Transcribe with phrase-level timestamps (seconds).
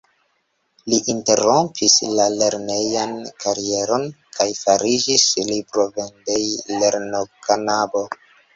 [0.93, 3.13] Li interrompis la lernejan
[3.45, 8.07] karieron kaj fariĝis librovendejlernoknabo.